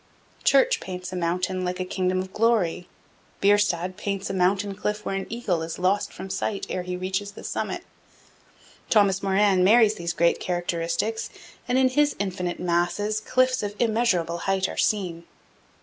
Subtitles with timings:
[0.43, 2.87] Church paints a mountain like a kingdom of glory.
[3.39, 7.33] Bierstadt paints a mountain cliff where an eagle is lost from sight ere he reaches
[7.33, 7.83] the summit.
[8.89, 11.29] Thomas Moran marries these great characteristics,
[11.67, 15.25] and in his infinite masses cliffs of immeasurable height are seen.